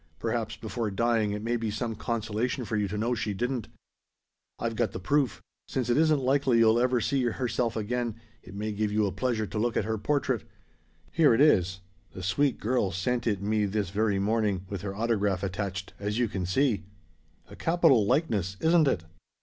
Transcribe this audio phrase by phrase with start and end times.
[0.17, 3.67] Perhaps, before dying, it may be some consolation for you to know she didn't.
[4.57, 5.43] I've got the proof.
[5.67, 9.45] Since it isn't likely you'll ever see herself again, it may give you a pleasure
[9.45, 10.43] to look at her portrait.
[11.11, 11.81] Here it is!
[12.13, 16.27] The sweet girl sent it me this very morning, with her autograph attached, as you
[16.47, 16.83] see.
[17.51, 19.03] A capital likeness, isn't it?"